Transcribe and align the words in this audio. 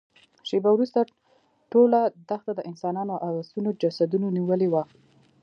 شېبه 0.47 0.69
وروسته 0.73 0.99
ټوله 1.71 1.99
دښته 2.29 2.51
د 2.55 2.59
انسانانو 2.69 3.15
او 3.25 3.31
آسونو 3.41 3.69
جسدونو 3.81 4.27
نيولې 4.37 4.67
وه. 4.69 4.83